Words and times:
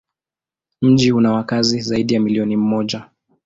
Mji 0.81 1.11
una 1.11 1.33
wakazi 1.33 1.79
zaidi 1.81 2.13
ya 2.13 2.19
milioni 2.19 2.57
moja. 2.57 3.09